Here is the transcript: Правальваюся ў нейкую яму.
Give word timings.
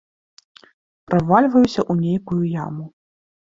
Правальваюся 1.11 1.71
ў 1.73 1.93
нейкую 2.09 2.41
яму. 2.65 2.85